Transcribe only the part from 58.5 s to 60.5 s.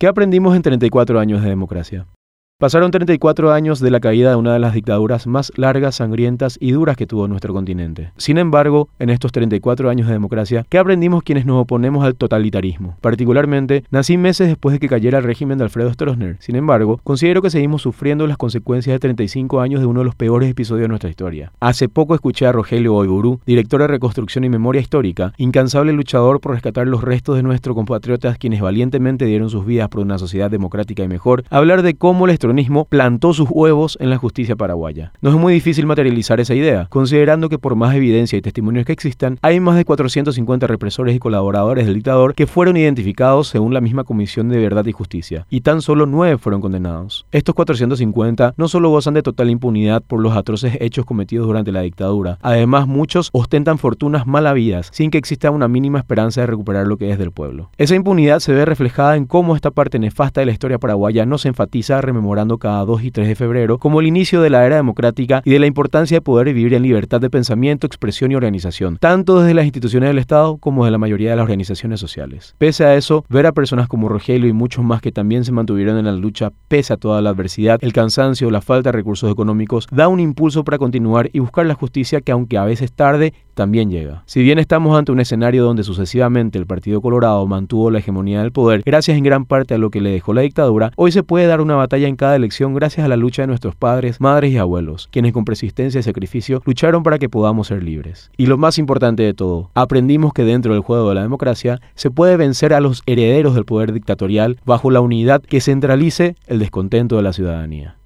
ve reflejada en cómo esta parte nefasta de